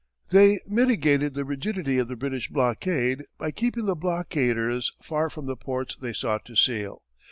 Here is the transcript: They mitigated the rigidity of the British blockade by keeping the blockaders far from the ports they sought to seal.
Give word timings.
They 0.29 0.57
mitigated 0.67 1.35
the 1.35 1.45
rigidity 1.45 1.99
of 1.99 2.07
the 2.07 2.15
British 2.15 2.49
blockade 2.49 3.23
by 3.37 3.51
keeping 3.51 3.85
the 3.85 3.93
blockaders 3.95 4.91
far 4.99 5.29
from 5.29 5.45
the 5.45 5.55
ports 5.55 5.95
they 5.95 6.11
sought 6.13 6.43
to 6.45 6.55
seal. 6.55 7.03